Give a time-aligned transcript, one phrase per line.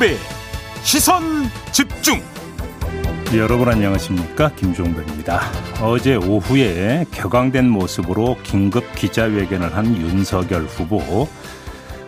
[0.00, 0.16] 김종배
[0.82, 1.22] 시선
[1.72, 2.20] 집중
[3.36, 5.42] 여러분 안녕하십니까 김종배입니다.
[5.82, 11.28] 어제 오후에 격앙된 모습으로 긴급 기자회견을 한 윤석열 후보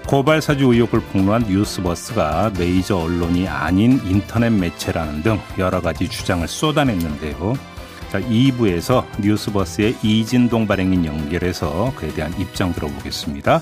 [0.07, 7.55] 고발 사주 의혹을 폭로한 뉴스버스가 메이저 언론이 아닌 인터넷 매체라는 등 여러 가지 주장을 쏟아냈는데요.
[8.11, 13.61] 자, 2부에서 뉴스버스의 이진동 발행인 연결해서 그에 대한 입장 들어보겠습니다.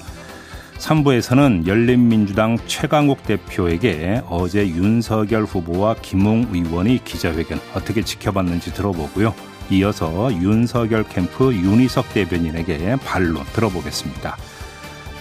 [0.81, 9.35] 3부에서는 열린민주당 최강욱 대표에게 어제 윤석열 후보와 김웅 의원이 기자회견 어떻게 지켜봤는지 들어보고요.
[9.71, 14.37] 이어서 윤석열 캠프 윤희석 대변인에게 반론 들어보겠습니다.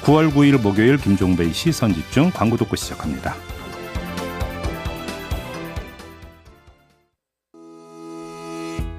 [0.03, 3.35] 9월 9일 목요일 김종배의 시선 집중 광고 듣고 시작합니다.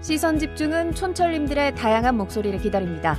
[0.03, 3.19] 시선 집중은 촌철님들의 다양한 목소리를 기다립니다.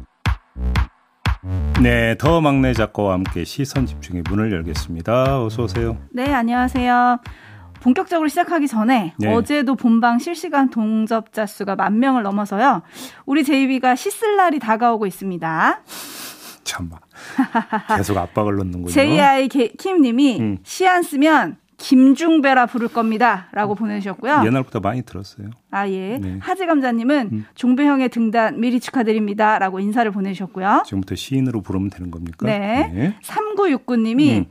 [1.81, 5.43] 네, 더 막내 작가와 함께 시선 집중의 문을 열겠습니다.
[5.43, 5.97] 어서 오세요.
[6.11, 7.19] 네, 안녕하세요.
[7.81, 9.33] 본격적으로 시작하기 전에 네.
[9.33, 12.83] 어제도 본방 실시간 동접자 수가 만 명을 넘어서요.
[13.25, 15.81] 우리 JB가 시쓸 날이 다가오고 있습니다.
[16.63, 16.99] 참아.
[17.97, 18.89] 계속 압박을 넣는군요.
[18.93, 20.57] JI 킴님이 음.
[20.61, 23.47] 시안 쓰면 김중배라 부를 겁니다.
[23.51, 24.43] 라고 보내주셨고요.
[24.45, 25.49] 옛날부터 많이 들었어요.
[25.71, 26.19] 아, 예.
[26.19, 26.37] 네.
[26.39, 27.45] 하지 감자님은 음.
[27.55, 29.57] 종배형의 등단 미리 축하드립니다.
[29.57, 30.83] 라고 인사를 보내주셨고요.
[30.85, 32.45] 지금부터 시인으로 부르면 되는 겁니까?
[32.45, 32.91] 네.
[32.93, 33.17] 네.
[33.23, 34.45] 3969님이 음.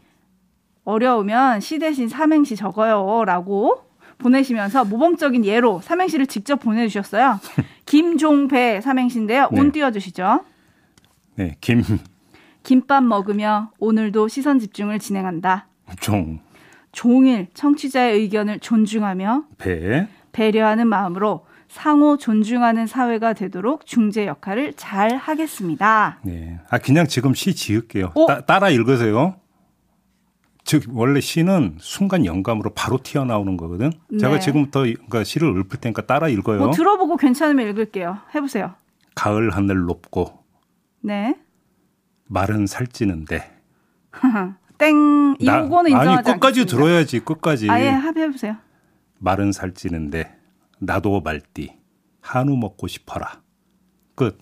[0.85, 3.25] 어려우면 시 대신 삼행시 적어요.
[3.25, 3.85] 라고
[4.19, 7.39] 보내시면서 모범적인 예로 삼행시를 직접 보내주셨어요.
[7.87, 9.49] 김종배 삼행시인데요.
[9.53, 9.61] 네.
[9.61, 10.45] 온 띄워주시죠.
[11.37, 11.83] 네, 김.
[12.65, 15.69] 김밥 먹으며 오늘도 시선 집중을 진행한다.
[16.01, 16.41] 종.
[16.93, 20.09] 종일 청취자의 의견을 존중하며 배.
[20.33, 26.19] 배려하는 마음으로 상호 존중하는 사회가 되도록 중재 역할을 잘 하겠습니다.
[26.25, 26.59] 네.
[26.69, 28.12] 아, 그냥 지금 시 지을게요.
[28.27, 29.37] 따, 따라 읽으세요.
[30.65, 33.93] 즉, 원래 시는 순간 영감으로 바로 튀어나오는 거거든.
[34.09, 34.19] 네.
[34.19, 36.59] 제가 지금부터 그러니까 시를 읊을 테니까 따라 읽어요.
[36.59, 38.19] 뭐 들어보고 괜찮으면 읽을게요.
[38.34, 38.75] 해보세요.
[39.15, 40.45] 가을 하늘 높고.
[41.03, 41.37] 네.
[42.27, 43.59] 말은 살찌는데.
[44.81, 45.37] 땡.
[45.39, 46.77] 이거는 인정하지 아니 끝까지 않겠습니다.
[46.77, 47.71] 들어야지 끝까지.
[47.71, 48.57] 아예 합해보세요.
[49.19, 50.35] 말은 살찌는데
[50.79, 51.77] 나도 말띠
[52.21, 53.43] 한우 먹고 싶어라.
[54.15, 54.39] 끝.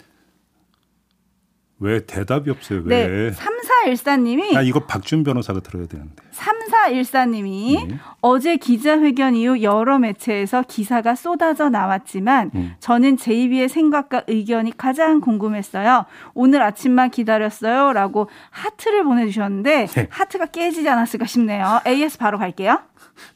[1.80, 2.82] 왜 대답이 없어요?
[2.84, 3.06] 왜?
[3.06, 3.30] 네.
[3.32, 4.52] 3414님이.
[4.52, 6.22] 나 이거 박준 변호사가 들어야 되는데.
[6.68, 7.96] 3414님이 네.
[8.20, 12.74] 어제 기자회견 이후 여러 매체에서 기사가 쏟아져 나왔지만 음.
[12.80, 16.04] 저는 JB의 생각과 의견이 가장 궁금했어요.
[16.34, 17.92] 오늘 아침만 기다렸어요.
[17.92, 20.06] 라고 하트를 보내주셨는데 네.
[20.10, 21.80] 하트가 깨지지 않았을까 싶네요.
[21.86, 22.78] AS 바로 갈게요.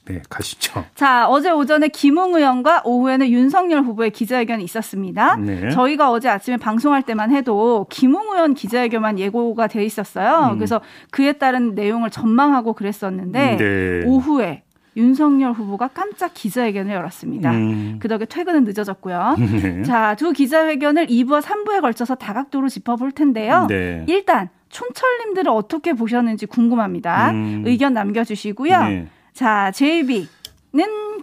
[0.04, 0.84] 네, 가시죠.
[0.94, 5.36] 자, 어제 오전에 김웅 의원과 오후에는 윤석열 후보의 기자회견이 있었습니다.
[5.36, 5.70] 네.
[5.70, 10.52] 저희가 어제 아침에 방송할 때만 해도 김웅 의원 기자회견만 예고가 돼 있었어요.
[10.52, 10.58] 음.
[10.58, 14.02] 그래서 그에 따른 내용을 전망하고 그랬었는데 네.
[14.04, 14.62] 오후에
[14.96, 17.50] 윤석열 후보가 깜짝 기자회견을 열었습니다.
[17.52, 17.96] 음.
[17.98, 19.36] 그 덕에 퇴근은 늦어졌고요.
[19.62, 19.82] 네.
[19.84, 23.66] 자, 두 기자회견을 2부와 3부에 걸쳐서 다각도로 짚어볼 텐데요.
[23.68, 24.04] 네.
[24.08, 27.30] 일단 촌철님들은 어떻게 보셨는지 궁금합니다.
[27.30, 27.62] 음.
[27.66, 28.84] 의견 남겨주시고요.
[28.84, 29.06] 네.
[29.32, 30.28] 자, JB는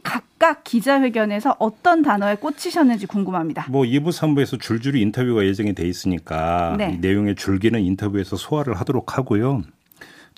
[0.04, 3.66] 각각 기자회견에서 어떤 단어에 꽂히셨는지 궁금합니다.
[3.70, 6.98] 뭐 2부, 3부에서 줄줄이 인터뷰가 예정이 돼 있으니까 네.
[7.02, 9.64] 내용의 줄기는 인터뷰에서 소화를 하도록 하고요.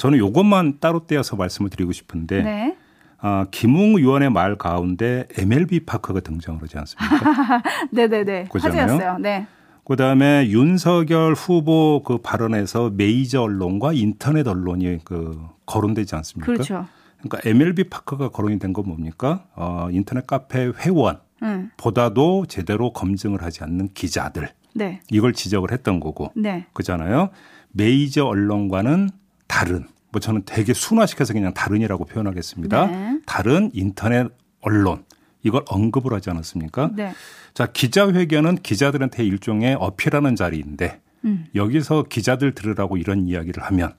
[0.01, 2.75] 저는 이것만 따로 떼어서 말씀을 드리고 싶은데 네.
[3.19, 7.61] 아, 김웅 의원의 말 가운데 MLB 파크가 등장을 하지 않습니까?
[7.93, 8.47] 네네네.
[8.51, 9.19] 화제였어요.
[9.19, 9.45] 네.
[9.85, 16.51] 그다음에 윤석열 후보 그 발언에서 메이저 언론과 인터넷 언론이 그 거론되지 않습니까?
[16.51, 16.87] 그렇죠.
[17.21, 19.45] 그러니까 MLB 파크가 거론이 된 건 뭡니까?
[19.55, 21.69] 어, 인터넷 카페 회원 음.
[21.77, 24.49] 보다도 제대로 검증을 하지 않는 기자들.
[24.73, 25.01] 네.
[25.11, 26.31] 이걸 지적을 했던 거고.
[26.35, 26.65] 네.
[26.73, 27.29] 그잖아요.
[27.71, 29.11] 메이저 언론과는
[29.47, 32.87] 다른 뭐 저는 되게 순화시켜서 그냥 다른이라고 표현하겠습니다.
[32.87, 33.19] 네.
[33.25, 34.27] 다른 인터넷
[34.61, 35.05] 언론
[35.43, 36.91] 이걸 언급을 하지 않았습니까?
[36.95, 37.13] 네.
[37.53, 41.45] 자 기자회견은 기자들한테 일종의 어필하는 자리인데 음.
[41.55, 43.93] 여기서 기자들 들으라고 이런 이야기를 하면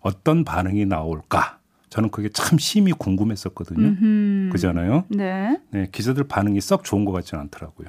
[0.00, 1.58] 어떤 반응이 나올까?
[1.88, 3.86] 저는 그게 참 심히 궁금했었거든요.
[3.86, 4.52] 음흠.
[4.52, 5.04] 그잖아요.
[5.08, 5.58] 네.
[5.70, 5.88] 네.
[5.92, 7.88] 기자들 반응이 썩 좋은 것 같지는 않더라고요.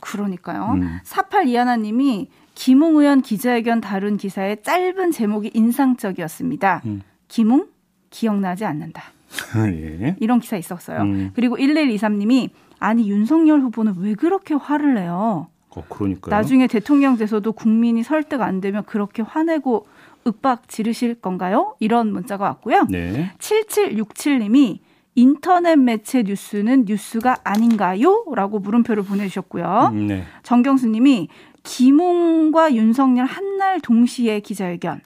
[0.00, 0.72] 그러니까요.
[0.74, 0.98] 음.
[1.04, 6.82] 48 이하나님이 김웅 의원 기자회견 다룬 기사의 짧은 제목이 인상적이었습니다.
[6.86, 7.02] 음.
[7.28, 7.68] 김웅
[8.10, 9.02] 기억나지 않는다.
[9.66, 10.16] 예.
[10.20, 11.02] 이런 기사 있었어요.
[11.02, 11.30] 음.
[11.34, 15.48] 그리고 1123님이 아니 윤석열 후보는 왜 그렇게 화를 내요?
[15.70, 19.86] 어, 그러니까 나중에 대통령 돼서도 국민이 설득 안 되면 그렇게 화내고
[20.26, 21.76] 윽박 지르실 건가요?
[21.80, 22.86] 이런 문자가 왔고요.
[22.90, 23.30] 네.
[23.38, 24.78] 7767님이
[25.14, 28.24] 인터넷 매체 뉴스는 뉴스가 아닌가요?
[28.34, 29.90] 라고 물음표를 보내주셨고요.
[29.92, 30.24] 음, 네.
[30.42, 31.28] 정경수님이
[31.62, 35.00] 김웅과 윤석열 한 날 동시에 기자회견.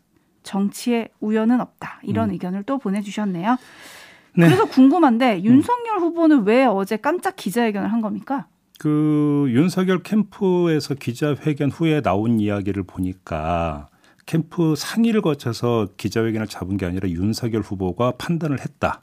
[0.50, 2.00] 정치에 우연은 없다.
[2.02, 2.32] 이런 음.
[2.32, 3.56] 의견을 또 보내주셨네요.
[4.36, 4.46] 네.
[4.46, 6.02] 그래서 궁금한데 윤석열 음.
[6.02, 8.48] 후보는 왜 어제 깜짝 기자회견을 한 겁니까?
[8.80, 13.88] 그 윤석열 캠프에서 기자회견 후에 나온 이야기를 보니까
[14.26, 19.02] 캠프 상의를 거쳐서 기자회견을 잡은 게 아니라 윤석열 후보가 판단을 했다.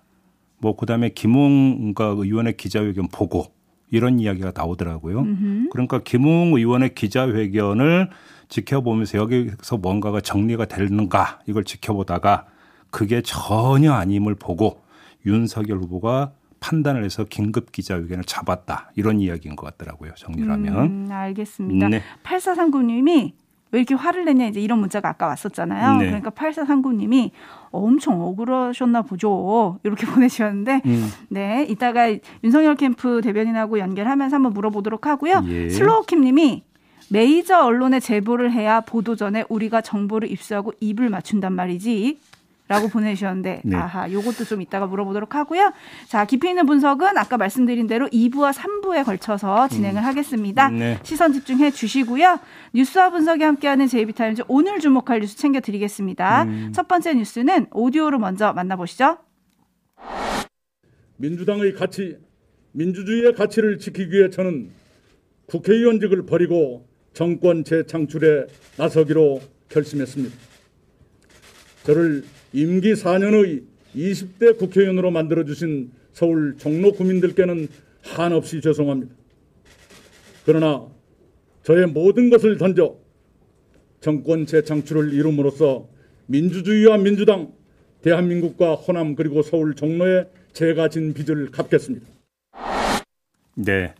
[0.57, 3.45] 뭐 그다음에 김웅가 의원의 기자회견 보고
[3.89, 5.19] 이런 이야기가 나오더라고요.
[5.19, 5.69] 음흠.
[5.71, 8.09] 그러니까 김웅 의원의 기자회견을
[8.49, 12.45] 지켜보면서 여기서 뭔가가 정리가 되는가 이걸 지켜보다가
[12.89, 14.81] 그게 전혀 아님을 보고
[15.25, 21.89] 윤석열 후보가 판단을 해서 긴급 기자회견을 잡았다 이런 이야기인 것 같더라고요 정리를 하면 음, 알겠습니다.
[21.89, 22.01] 네.
[22.23, 23.33] 8439님이
[23.71, 25.97] 왜 이렇게 화를 내냐 이제 이런 문자가 아까 왔었잖아요.
[25.97, 26.05] 네.
[26.05, 27.31] 그러니까 8439님이
[27.71, 29.79] 엄청 억울하셨나 보죠.
[29.83, 31.09] 이렇게 보내주셨는데 음.
[31.29, 32.09] 네 이따가
[32.43, 35.43] 윤석열 캠프 대변인하고 연결하면서 한번 물어보도록 하고요.
[35.47, 35.69] 예.
[35.69, 36.63] 슬로우킴님이
[37.09, 42.19] 메이저 언론에 제보를 해야 보도 전에 우리가 정보를 입수하고 입을 맞춘단 말이지.
[42.69, 43.77] 라고 보내주셨는데 네.
[43.77, 45.71] 아하 요것도 좀 이따가 물어보도록 하고요.
[46.07, 50.05] 자 깊이 있는 분석은 아까 말씀드린 대로 2부와 3부에 걸쳐서 진행을 음.
[50.05, 50.69] 하겠습니다.
[50.69, 50.99] 네.
[51.03, 52.39] 시선 집중해 주시고요.
[52.73, 56.43] 뉴스와 분석이 함께하는 제이비타임즈 오늘 주목할 뉴스 챙겨드리겠습니다.
[56.43, 56.71] 음.
[56.75, 59.17] 첫 번째 뉴스는 오디오로 먼저 만나보시죠.
[61.15, 62.17] 민주당의 가치,
[62.73, 64.71] 민주주의의 가치를 지키기 위해 저는
[65.45, 66.85] 국회의원직을 버리고
[67.17, 68.45] 정권 재창출에
[68.77, 70.35] 나서기로 결심했습니다.
[71.83, 72.23] 저를
[72.53, 73.63] 임기 4년의
[73.95, 77.69] 20대 국회의원으로 만들어주신 서울 종로 구민들께는
[78.03, 79.15] 한없이 죄송합니다.
[80.45, 80.85] 그러나
[81.63, 82.99] 저의 모든 것을 던져
[83.99, 85.89] 정권 재창출을 이룸으로써
[86.27, 87.51] 민주주의와 민주당,
[88.03, 92.05] 대한민국과 호남 그리고 서울 종로에 제가 진 빚을 갚겠습니다.
[93.55, 93.95] 네.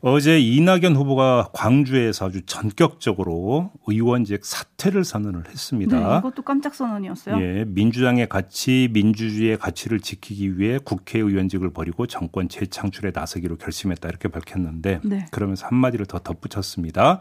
[0.00, 5.98] 어제 이낙연 후보가 광주에서 아주 전격적으로 의원직 사퇴를 선언을 했습니다.
[5.98, 7.40] 네, 이것도 깜짝 선언이었어요.
[7.40, 15.00] 예, 민주당의 가치, 민주주의의 가치를 지키기 위해 국회의원직을 버리고 정권 재창출에 나서기로 결심했다 이렇게 밝혔는데
[15.04, 15.26] 네.
[15.30, 17.18] 그러면서 한마디를 더 덧붙였습니다.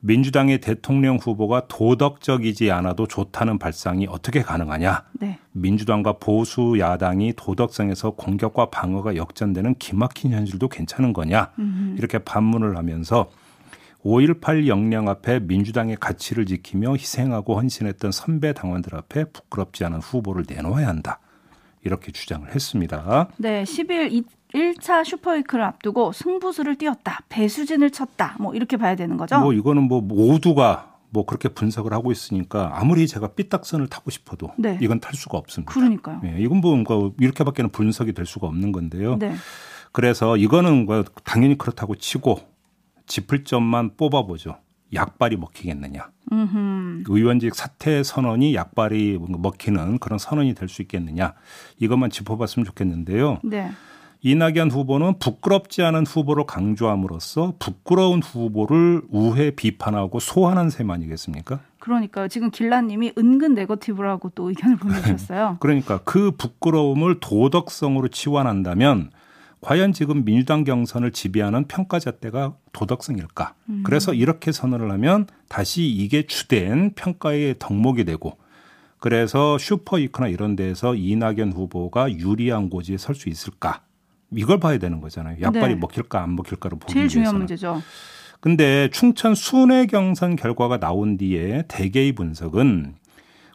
[0.00, 5.04] 민주당의 대통령 후보가 도덕적이지 않아도 좋다는 발상이 어떻게 가능하냐?
[5.20, 5.38] 네.
[5.52, 11.52] 민주당과 보수 야당이 도덕성에서 공격과 방어가 역전되는 기막힌 현실도 괜찮은 거냐?
[11.58, 11.96] 음흠.
[11.98, 13.30] 이렇게 반문을 하면서
[14.04, 20.86] 5.18 역량 앞에 민주당의 가치를 지키며 희생하고 헌신했던 선배 당원들 앞에 부끄럽지 않은 후보를 내놓아야
[20.86, 21.18] 한다.
[21.84, 23.28] 이렇게 주장을 했습니다.
[23.36, 24.24] 네, 10일
[24.54, 27.20] 1차 슈퍼위크를 앞두고 승부수를 띄웠다.
[27.28, 28.36] 배수진을 쳤다.
[28.38, 29.38] 뭐 이렇게 봐야 되는 거죠?
[29.40, 34.78] 뭐 이거는 뭐 모두가 뭐 그렇게 분석을 하고 있으니까 아무리 제가 삐딱선을 타고 싶어도 네.
[34.80, 35.72] 이건 탈 수가 없습니다.
[35.72, 36.20] 그러니까요.
[36.22, 39.16] 네, 이건 뭐 이렇게밖에는 분석이 될 수가 없는 건데요.
[39.16, 39.34] 네.
[39.92, 42.40] 그래서 이거는 뭐 당연히 그렇다고 치고
[43.06, 44.58] 짚을 점만 뽑아보죠.
[44.96, 46.08] 약발이 먹히겠느냐.
[46.32, 47.04] 음흠.
[47.08, 51.34] 의원직 사퇴 선언이 약발이 먹히는 그런 선언이 될 수 있겠느냐.
[51.78, 53.38] 이것만 짚어봤으면 좋겠는데요.
[53.44, 53.70] 네.
[54.22, 61.60] 이낙연 후보는 부끄럽지 않은 후보로 강조함으로써 부끄러운 후보를 우회 비판하고 소환한 셈 아니겠습니까?
[61.78, 62.26] 그러니까요.
[62.26, 65.58] 지금 길라님이 은근 네거티브라고 또 의견을 보내주셨어요.
[65.60, 69.10] 그러니까 그 부끄러움을 도덕성으로 치환한다면
[69.66, 73.54] 과연 지금 민주당 경선을 지배하는 평가잣대가 도덕성일까?
[73.68, 73.82] 음.
[73.84, 78.38] 그래서 이렇게 선언을 하면 다시 이게 주된 평가의 덕목이 되고
[79.00, 83.82] 그래서 슈퍼이크나 이런 데에서 이낙연 후보가 유리한 고지에 설 수 있을까?
[84.30, 85.38] 이걸 봐야 되는 거잖아요.
[85.40, 85.80] 약발이 네.
[85.80, 87.10] 먹힐까 안 먹힐까를 보기 제일 위해서는.
[87.24, 87.82] 중요한 문제죠.
[88.38, 92.94] 근데 충천 순회 경선 결과가 나온 뒤에 대개의 분석은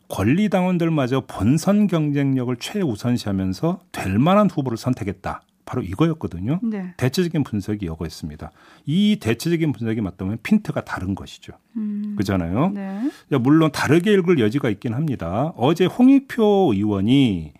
[0.10, 5.44] 권리 당원들마저 본선 경쟁력을 최우선시하면서 될 만한 후보를 선택했다.
[5.72, 6.60] 바로 이거였거든요.
[6.63, 6.94] 네.
[6.98, 8.51] 대체적인 분석이 이거였습니다.
[8.86, 11.54] 이 대체적인 분석이 맞다면 핀트가 다른 것이죠.
[11.78, 12.16] 음.
[12.18, 12.72] 그잖아요.
[12.72, 13.10] 네.
[13.40, 15.54] 물론 다르게 읽을 여지가 있긴 합니다.
[15.56, 17.54] 어제 홍익표 의원이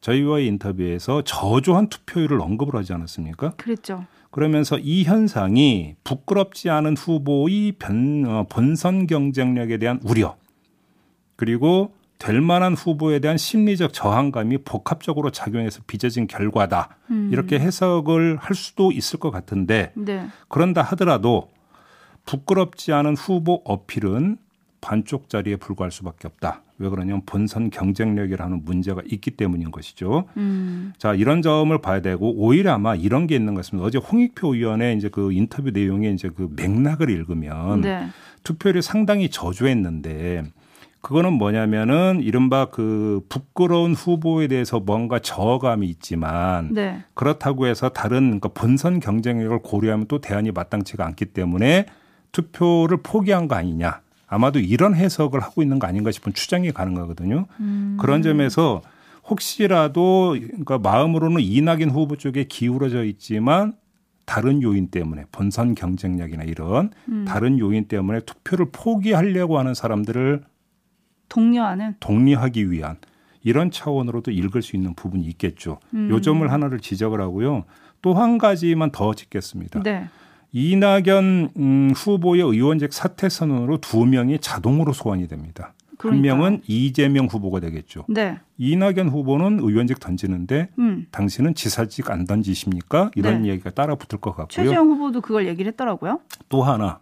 [0.00, 3.54] 저희와의 인터뷰에서 저조한 투표율을 언급을 하지 않았습니까?
[3.56, 4.04] 그랬죠.
[4.30, 10.36] 그러면서 이 현상이 부끄럽지 않은 후보의 변, 어, 본선 경쟁력에 대한 우려
[11.34, 16.96] 그리고 될 만한 후보에 대한 심리적 저항감이 복합적으로 작용해서 빚어진 결과다.
[17.10, 17.30] 음.
[17.32, 20.26] 이렇게 해석을 할 수도 있을 것 같은데 네.
[20.48, 21.50] 그런다 하더라도
[22.24, 24.38] 부끄럽지 않은 후보 어필은
[24.80, 26.62] 반쪽짜리에 불과할 수밖에 없다.
[26.78, 30.26] 왜 그러냐면 본선 경쟁력이라는 문제가 있기 때문인 것이죠.
[30.36, 30.92] 음.
[30.98, 33.86] 자, 이런 점을 봐야 되고 오히려 아마 이런 게 있는 것 같습니다.
[33.86, 38.08] 어제 홍익표 의원의 이제 그 인터뷰 내용에 이제 그 맥락을 읽으면 네.
[38.42, 40.44] 투표율이 상당히 저조했는데
[41.06, 47.04] 그거는 뭐냐면은 이른바 그 부끄러운 후보에 대해서 뭔가 저감이 있지만 네.
[47.14, 51.86] 그렇다고 해서 다른 그러니까 본선 경쟁력을 고려하면 또 대안이 마땅치가 않기 때문에
[52.32, 54.00] 투표를 포기한 거 아니냐.
[54.26, 57.46] 아마도 이런 해석을 하고 있는 거 아닌가 싶은 추정이 가능하거든요.
[57.60, 57.96] 음.
[58.00, 58.82] 그런 점에서
[59.28, 63.74] 혹시라도 그러니까 마음으로는 이낙연 후보 쪽에 기울어져 있지만
[64.24, 67.24] 다른 요인 때문에 본선 경쟁력이나 이런 음.
[67.28, 70.42] 다른 요인 때문에 투표를 포기하려고 하는 사람들을
[71.28, 72.96] 독려하는 독려하기 위한
[73.42, 75.78] 이런 차원으로도 읽을 수 있는 부분이 있겠죠.
[75.94, 76.10] 음.
[76.10, 77.64] 요 점을 하나를 지적을 하고요.
[78.02, 79.82] 또 한 가지만 더 짚겠습니다.
[79.82, 80.06] 네.
[80.52, 85.74] 이낙연 음, 후보의 의원직 사퇴 선언으로 두 명이 자동으로 소환이 됩니다.
[85.98, 86.32] 그러니까요.
[86.32, 88.04] 한 명은 이재명 후보가 되겠죠.
[88.08, 88.38] 네.
[88.58, 91.06] 이낙연 후보는 의원직 던지는데 음.
[91.10, 93.10] 당신은 지사직 안 던지십니까?
[93.16, 93.48] 이런 네.
[93.50, 94.46] 얘기가 따라 붙을 것 같고요.
[94.48, 96.20] 최재형 후보도 그걸 얘기를 했더라고요.
[96.48, 96.98] 또 하나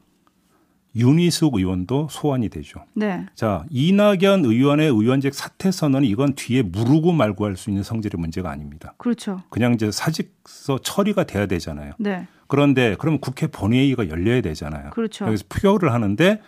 [0.97, 2.85] 윤희숙 의원도 소환이 되죠.
[2.95, 3.27] 네.
[3.35, 8.51] 자, 이낙연 의원의 의원직 사퇴 선언은 이건 뒤에 무르고 말고 할 수 있는 성질의 문제가
[8.51, 8.95] 아닙니다.
[8.99, 9.43] 그렇죠.
[9.51, 11.93] 그냥 이제 사직서 처리가 돼야 되잖아요.
[11.99, 12.27] 네.
[12.47, 14.91] 그런데 그럼 국회 본회의가 열려야 되잖아요.
[14.91, 15.27] 그렇죠.
[15.27, 16.41] 여기서 표결을 하는데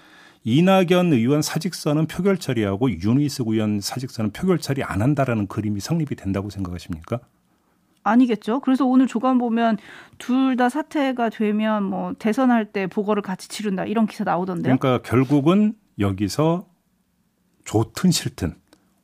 [0.44, 6.50] 이낙연 의원 사직서는 표결 처리하고 윤희숙 의원 사직서는 표결 처리 안 한다라는 그림이 성립이 된다고
[6.50, 7.18] 생각하십니까?
[8.06, 8.60] 아니겠죠.
[8.60, 9.78] 그래서 오늘 조간 보면
[10.18, 14.76] 둘 다 사퇴가 되면 뭐 대선할 때 보궐을 같이 치른다 이런 기사 나오던데요.
[14.78, 16.66] 그러니까 결국은 여기서
[17.64, 18.54] 좋든 싫든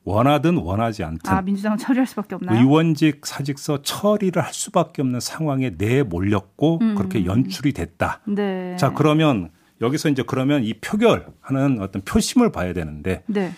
[0.04, 2.58] 원하든 원하지 않든 아, 민주당은 처리할 수밖에 없나요?
[2.58, 6.94] 의원직 사직서 처리를 할 수밖에 없는 상황에 내 몰렸고 음.
[6.94, 8.20] 그렇게 연출이 됐다.
[8.26, 8.76] 네.
[8.76, 13.52] 자 그러면 여기서 이제 그러면 이 표결하는 어떤 표심을 봐야 되는데 네.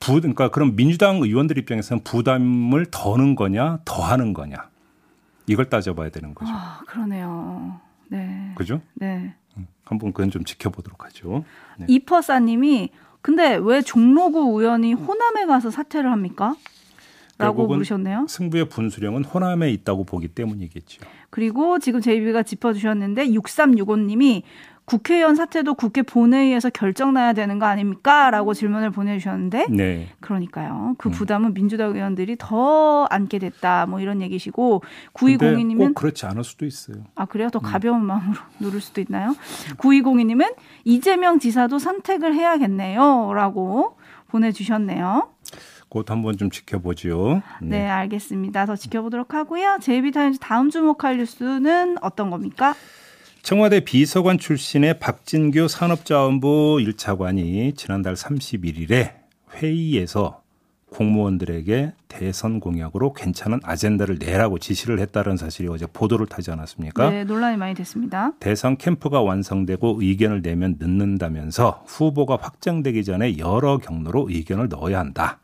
[0.00, 4.56] 부, 그러니까 그럼 민주당 의원들 입장에서는 부담을 더는 거냐, 더 하는 거냐.
[5.46, 6.50] 이걸 따져봐야 되는 거죠.
[6.52, 7.80] 아, 그러네요.
[8.08, 8.52] 네.
[8.54, 8.80] 그죠?
[8.94, 9.34] 네.
[9.56, 11.44] 음, 한번 그건 좀 지켜보도록 하죠.
[11.78, 11.86] 네.
[11.88, 16.54] 이퍼사님이 근데 왜 종로구 의원이 호남에 가서 사퇴를 합니까?
[17.44, 18.26] 라고 물으셨네요.
[18.28, 21.02] 승부의 분수령은 호남에 있다고 보기 때문이겠죠.
[21.30, 24.42] 그리고 지금 제이비가 짚어주셨는데 6365님이
[24.84, 28.30] 국회의원 사퇴도 국회 본회의에서 결정나야 되는 거 아닙니까?
[28.30, 30.08] 라고 질문을 보내주셨는데 네.
[30.20, 30.94] 그러니까요.
[30.98, 31.12] 그 음.
[31.12, 31.54] 부담은 음.
[31.54, 33.86] 민주당 의원들이 더 안게 됐다.
[33.86, 34.82] 뭐 이런 얘기시고
[35.14, 36.98] 9202님은 꼭 그렇지 않을 수도 있어요.
[37.14, 37.48] 아 그래요?
[37.48, 37.62] 더 음.
[37.62, 38.06] 가벼운 음.
[38.06, 39.34] 마음으로 누를 수도 있나요?
[39.78, 43.32] 9202님은 이재명 지사도 선택을 해야겠네요.
[43.34, 43.96] 라고
[44.28, 45.33] 보내주셨네요.
[45.94, 47.40] 곧 한번 좀 지켜보죠.
[47.62, 47.78] 네.
[47.78, 48.66] 네, 알겠습니다.
[48.66, 49.78] 더 지켜보도록 하고요.
[49.80, 52.74] 제이비타임즈 다음 주목할 뉴스는 어떤 겁니까?
[53.42, 59.12] 청와대 비서관 출신의 박진규 산업자원부 1차관이 지난달 31일에
[59.54, 60.42] 회의에서
[60.90, 67.10] 공무원들에게 대선 공약으로 괜찮은 아젠다를 내라고 지시를 했다는 사실이 어제 보도를 타지 않았습니까?
[67.10, 68.32] 네, 논란이 많이 됐습니다.
[68.40, 75.38] 대선 캠프가 완성되고 의견을 내면 늦는다면서 후보가 확정되기 전에 여러 경로로 의견을 넣어야 한다.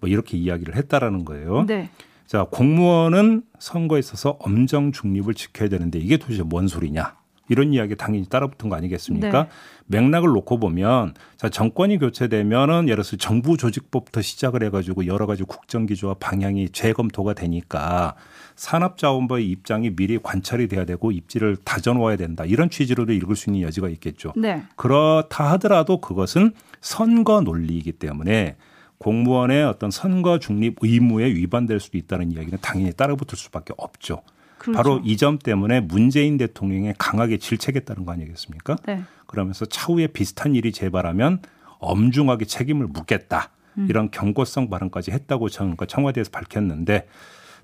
[0.00, 1.64] 뭐 이렇게 이야기를 했다라는 거예요.
[1.66, 1.90] 네.
[2.26, 7.20] 자, 공무원은 선거에 있어서 엄정 중립을 지켜야 되는데 이게 도대체 뭔 소리냐?
[7.50, 9.42] 이런 이야기 당연히 따라붙은 거 아니겠습니까?
[9.42, 9.48] 네.
[9.86, 15.84] 맥락을 놓고 보면 자 정권이 교체되면은 예를 들어서 정부 조직법부터 시작을 해가지고 여러 가지 국정
[15.86, 18.14] 기조와 방향이 재검토가 되니까
[18.54, 23.88] 산업자원부의 입장이 미리 관찰이 돼야 되고 입지를 다져놓아야 된다 이런 취지로도 읽을 수 있는 여지가
[23.88, 24.32] 있겠죠.
[24.36, 24.62] 네.
[24.76, 28.54] 그렇다 하더라도 그것은 선거 논리이기 때문에
[29.00, 34.22] 공무원의 어떤 선거 중립 의무에 위반될 수도 있다는 이야기는 당연히 따라붙을 수밖에 없죠.
[34.58, 34.76] 그렇죠.
[34.76, 38.76] 바로 이 점 때문에 문재인 대통령에 강하게 질책했다는 거 아니겠습니까?
[38.86, 39.02] 네.
[39.26, 41.40] 그러면서 차후에 비슷한 일이 재발하면
[41.78, 43.50] 엄중하게 책임을 묻겠다.
[43.78, 43.86] 음.
[43.88, 47.06] 이런 경고성 발언까지 했다고 청와대에서 밝혔는데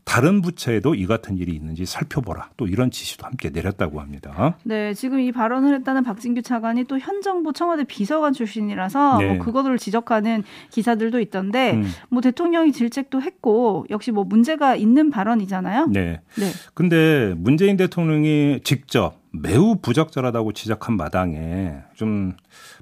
[0.07, 2.51] 다른 부처에도 이 같은 일이 있는지 살펴보라.
[2.57, 4.57] 또 이런 지시도 함께 내렸다고 합니다.
[4.63, 9.27] 네, 지금 이 발언을 했다는 박진규 차관이 또 현 정부 청와대 비서관 출신이라서 네.
[9.35, 11.91] 뭐 그거를 지적하는 기사들도 있던데 음.
[12.09, 15.89] 뭐 대통령이 질책도 했고 역시 뭐 문제가 있는 발언이잖아요.
[15.89, 16.21] 네.
[16.39, 16.51] 네.
[16.73, 22.35] 근데 문재인 대통령이 직접 매우 부적절하다고 지적한 마당에 좀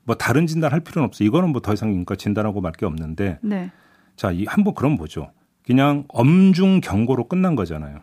[0.06, 1.24] 뭐 다른 진단할 필요는 없어.
[1.24, 3.38] 이거는 뭐 더 이상 그러니까 진단하고 말 게 없는데.
[3.42, 3.70] 네.
[4.16, 5.30] 자, 이 한번 그럼 보죠.
[5.66, 8.00] 그냥 엄중 경고로 끝난 거잖아요.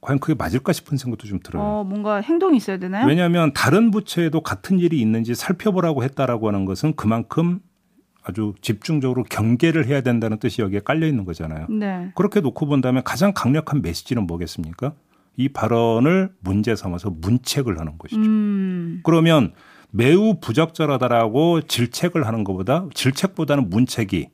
[0.00, 1.62] 과연 그게 맞을까 싶은 생각도 좀 들어요.
[1.62, 3.06] 어, 뭔가 행동이 있어야 되나요?
[3.06, 7.60] 왜냐하면 다른 부처에도 같은 일이 있는지 살펴보라고 했다라고 하는 것은 그만큼
[8.24, 11.66] 아주 집중적으로 경계를 해야 된다는 뜻이 여기에 깔려 있는 거잖아요.
[11.68, 12.12] 네.
[12.14, 14.94] 그렇게 놓고 본다면 가장 강력한 메시지는 뭐겠습니까?
[15.36, 18.20] 이 발언을 문제 삼아서 문책을 하는 것이죠.
[18.20, 19.00] 음.
[19.04, 19.52] 그러면
[19.90, 24.28] 매우 부적절하다라고 질책을 하는 것보다 질책보다는 문책이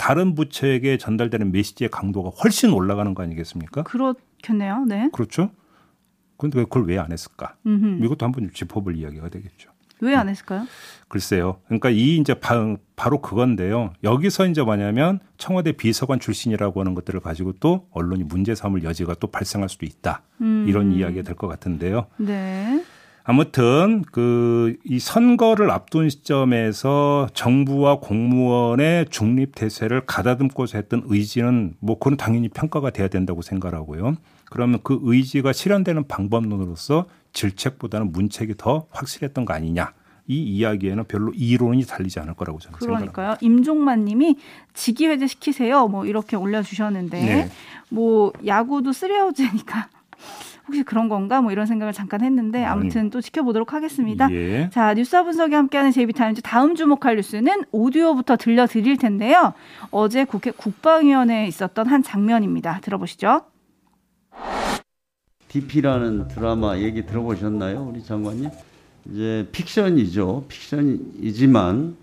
[0.00, 3.82] 다른 부처에게 전달되는 메시지의 강도가 훨씬 올라가는 거 아니겠습니까?
[3.82, 4.86] 그렇겠네요.
[4.88, 5.10] 네.
[5.12, 5.50] 그렇죠.
[6.38, 7.56] 그런데 그걸 왜 안 했을까?
[7.66, 8.02] 음흠.
[8.02, 9.70] 이것도 한번 좀 짚어볼 이야기가 되겠죠.
[10.00, 10.66] 왜 안 했을까요?
[11.08, 11.58] 글쎄요.
[11.66, 12.54] 그러니까 이 이제 바,
[13.10, 13.92] 로 그건데요.
[14.02, 19.26] 여기서 이제 뭐냐면 청와대 비서관 출신이라고 하는 것들을 가지고 또 언론이 문제 삼을 여지가 또
[19.26, 20.22] 발생할 수도 있다.
[20.40, 20.64] 음.
[20.66, 22.06] 이런 이야기가 될 것 같은데요.
[22.16, 22.82] 네.
[23.30, 32.16] 아무튼 그 이 선거를 앞둔 시점에서 정부와 공무원의 중립 대세를 가다듬고자 했던 의지는 뭐 그건
[32.16, 34.16] 당연히 평가가 돼야 된다고 생각하고요.
[34.50, 39.92] 그러면 그 의지가 실현되는 방법론으로서 질책보다는 문책이 더 확실했던 거 아니냐.
[40.26, 43.06] 이 이야기에는 별로 이론이 달리지 않을 거라고 저는 그러니까요.
[43.06, 43.38] 생각합니다.
[43.46, 44.36] 임종만 님이
[44.74, 45.88] 직위 해제 시키세요.
[45.88, 47.50] 뭐 이렇게 올려 주셨는데 네.
[47.90, 49.88] 뭐 야구도 쓰레어제니까
[50.70, 54.30] 혹시 그런 건가 뭐 이런 생각을 잠깐 했는데 아무튼 또 지켜보도록 하겠습니다.
[54.30, 54.70] 예.
[54.72, 59.52] 자 뉴스와 분석이 함께하는 제이비타임즈 다음 주목할 뉴스는 오디오부터 들려드릴 텐데요.
[59.90, 62.78] 어제 국회 국방위원회에 있었던 한 장면입니다.
[62.82, 63.42] 들어보시죠.
[65.48, 68.50] DP라는 드라마 얘기 들어보셨나요, 우리 장관님?
[69.10, 70.44] 이제 픽션이죠.
[70.46, 71.96] 픽션이지만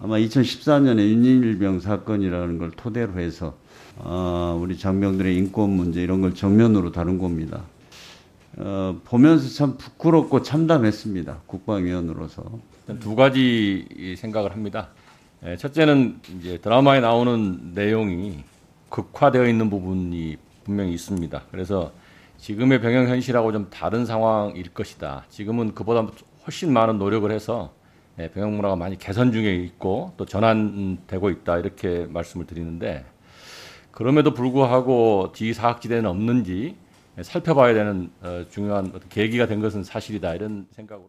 [0.00, 3.54] 아마 2014년에 윤일병 사건이라는 걸 토대로 해서
[3.98, 7.64] 어, 우리 장병들의 인권 문제 이런 걸 정면으로 다룬 겁니다.
[8.56, 11.42] 어, 보면서 참 부끄럽고 참담했습니다.
[11.46, 12.44] 국방위원으로서.
[13.00, 13.86] 두 가지
[14.18, 14.88] 생각을 합니다.
[15.44, 18.44] 예, 첫째는 이제 드라마에 나오는 내용이
[18.90, 21.42] 극화되어 있는 부분이 분명히 있습니다.
[21.50, 21.92] 그래서
[22.38, 25.24] 지금의 병영 현실하고 좀 다른 상황일 것이다.
[25.30, 26.06] 지금은 그보다
[26.46, 27.72] 훨씬 많은 노력을 해서
[28.18, 33.04] 예, 병영 문화가 많이 개선 중에 있고 또 전환되고 있다 이렇게 말씀을 드리는데
[33.90, 36.76] 그럼에도 불구하고 지사학지대는 없는지
[37.22, 41.08] 살펴봐야 되는 어, 중요한 계기가 된 것은 사실이다 이런 생각으로.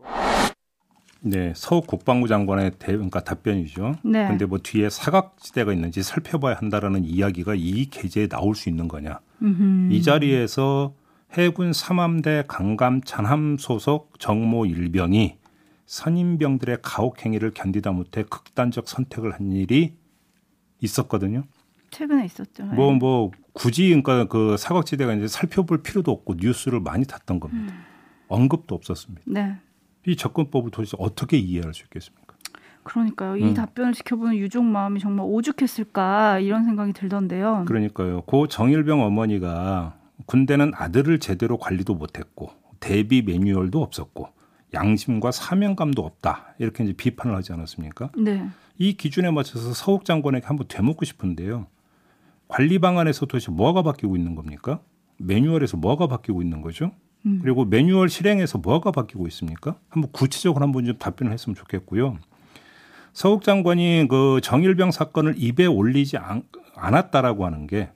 [1.22, 3.96] 네, 서욱 국방부 장관의 대, 그러니까 답변이죠.
[4.04, 4.28] 네.
[4.28, 9.20] 근데 뭐 뒤에 사각지대가 있는지 살펴봐야 한다라는 이야기가 이 계제에 나올 수 있는 거냐.
[9.42, 9.92] 음흠.
[9.92, 10.94] 이 자리에서
[11.34, 15.38] 해군 삼함대 강감 찬함 소속 정모 일병이
[15.88, 19.96] 선임병들의 가혹 행위를 견디다 못해 극단적 선택을 한 일이
[20.82, 21.44] 있었거든요.
[21.96, 22.66] 최근에 있었죠.
[22.66, 27.74] 뭐뭐 뭐 굳이 그러니까 그 사각지대가 이제 살펴볼 필요도 없고 뉴스를 많이 탔던 겁니다.
[27.74, 27.84] 음.
[28.28, 29.22] 언급도 없었습니다.
[29.26, 29.56] 네.
[30.06, 32.36] 이 접근법을 도대체 어떻게 이해할 수 있겠습니까?
[32.84, 33.38] 그러니까요.
[33.38, 33.54] 이 음.
[33.54, 37.64] 답변을 지켜보는 유족 마음이 정말 오죽했을까 이런 생각이 들던데요.
[37.66, 38.22] 그러니까요.
[38.24, 44.28] 고 정일병 어머니가 군대는 아들을 제대로 관리도 못했고 대비 매뉴얼도 없었고
[44.74, 48.10] 양심과 사명감도 없다 이렇게 이제 비판을 하지 않았습니까?
[48.18, 48.48] 네.
[48.78, 51.68] 이 기준에 맞춰서 서욱 장관에게 한번 되묻고 싶은데요.
[52.48, 54.82] 관리 방안에서 도대체 뭐가 바뀌고 있는 겁니까?
[55.18, 56.92] 매뉴얼에서 뭐가 바뀌고 있는 거죠?
[57.26, 57.40] 음.
[57.42, 59.80] 그리고 매뉴얼 실행에서 뭐가 바뀌고 있습니까?
[59.90, 62.18] 한번 구체적으로 한번 좀 답변을 했으면 좋겠고요.
[63.14, 66.44] 서욱 장관이 그 정일병 사건을 입에 올리지 않,
[66.76, 67.90] 않았다라고 하는 게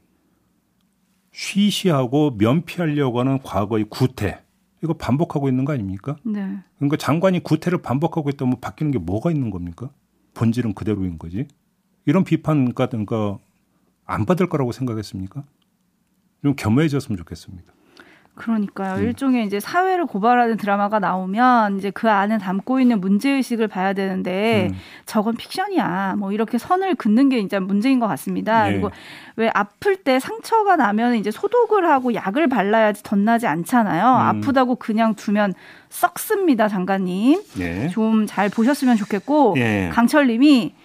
[1.31, 4.41] 쉬쉬하고 면피하려고 하는 과거의 구태
[4.81, 6.15] 이거 반복하고 있는 거 아닙니까?
[6.23, 6.57] 네.
[6.77, 9.89] 그러니까 장관이 구태를 반복하고 있다면 바뀌는 게 뭐가 있는 겁니까?
[10.33, 11.47] 본질은 그대로인 거지.
[12.05, 13.39] 이런 비판 같은 거
[14.09, 15.43] 안 받을 거라고 생각했습니까?
[16.43, 17.73] 좀 겸허해졌으면 좋겠습니다.
[18.39, 18.95] 그러니까요.
[18.95, 19.03] 음.
[19.03, 24.69] 일종의 이제 사회를 고발하는 드라마가 나오면 이제 그 안에 담고 있는 문제 의식을 봐야 되는데
[24.71, 24.77] 음.
[25.05, 26.15] 저건 픽션이야.
[26.17, 28.63] 뭐 이렇게 선을 긋는 게 이제 문제인 것 같습니다.
[28.63, 28.71] 네.
[28.71, 28.91] 그리고
[29.35, 34.03] 왜 아플 때 상처가 나면 이제 소독을 하고 약을 발라야지 덧나지 않잖아요.
[34.03, 34.41] 음.
[34.41, 35.53] 아프다고 그냥 두면
[35.89, 37.43] 썩습니다, 장관님.
[37.57, 37.89] 네.
[37.89, 39.89] 좀잘 보셨으면 좋겠고 네.
[39.91, 40.75] 강철님이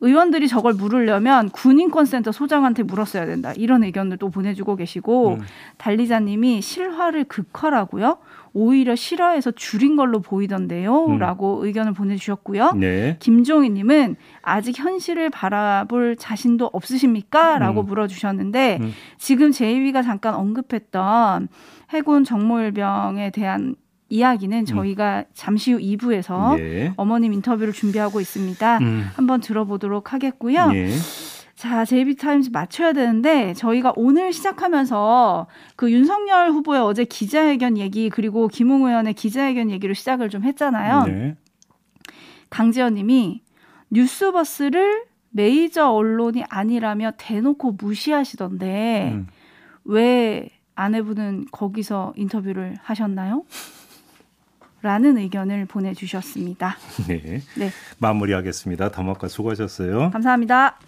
[0.00, 3.52] 의원들이 저걸 물으려면 군인권센터 소장한테 물었어야 된다.
[3.56, 5.40] 이런 의견을 또 보내주고 계시고 음.
[5.76, 8.18] 달리자님이 실화를 극화라고요.
[8.52, 11.06] 오히려 실화에서 줄인 걸로 보이던데요.
[11.06, 11.18] 음.
[11.18, 12.72] 라고 의견을 보내주셨고요.
[12.72, 13.16] 네.
[13.20, 17.58] 김종희님은 아직 현실을 바라볼 자신도 없으십니까?
[17.58, 17.86] 라고 음.
[17.86, 18.92] 물어주셨는데 음.
[19.18, 21.48] 지금 제이비가 잠깐 언급했던
[21.90, 23.74] 해군 정모일병에 대한
[24.10, 24.64] 이야기는 음.
[24.66, 25.24] 저희가 음.
[25.32, 26.92] 잠시 후 2부에서 예.
[26.96, 28.78] 어머님 인터뷰를 준비하고 있습니다.
[28.78, 29.08] 음.
[29.14, 30.70] 한번 들어보도록 하겠고요.
[30.74, 30.90] 예.
[31.54, 35.46] 자, 제이비타임즈 맞춰야 되는데 저희가 오늘 시작하면서
[35.76, 41.04] 그 윤석열 후보의 어제 기자회견 얘기 그리고 김웅 의원의 기자회견 얘기로 시작을 좀 했잖아요.
[41.04, 41.36] 네.
[42.48, 43.42] 강지연 님이
[43.90, 49.26] 뉴스버스를 메이저 언론이 아니라며 대놓고 무시하시던데 음.
[49.84, 53.44] 왜 아내분은 거기서 인터뷰를 하셨나요?
[54.82, 56.76] 라는 의견을 보내주셨습니다.
[57.08, 57.42] 네.
[57.56, 57.70] 네.
[57.98, 58.90] 마무리하겠습니다.
[58.90, 60.10] 담화과 수고하셨어요.
[60.10, 60.78] 감사합니다.